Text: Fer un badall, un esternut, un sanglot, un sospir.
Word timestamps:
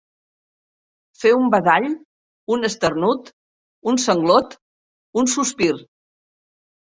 Fer 1.23 1.33
un 1.39 1.51
badall, 1.55 1.83
un 2.55 2.69
esternut, 2.71 3.29
un 3.91 4.01
sanglot, 4.05 4.57
un 5.23 5.29
sospir. 5.35 5.71